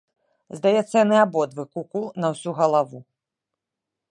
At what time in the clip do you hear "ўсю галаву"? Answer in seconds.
2.33-2.99